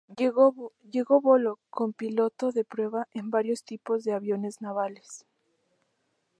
Luego 0.17 1.21
voló 1.21 1.59
como 1.69 1.93
piloto 1.93 2.51
de 2.51 2.65
pruebas 2.65 3.05
en 3.13 3.29
varios 3.29 3.63
tipos 3.63 4.03
de 4.03 4.13
aviones 4.13 4.59
navales. 4.59 5.27